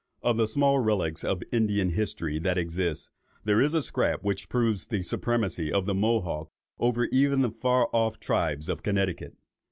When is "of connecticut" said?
8.67-9.35